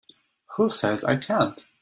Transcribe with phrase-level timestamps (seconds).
[0.55, 1.63] Who says I can't?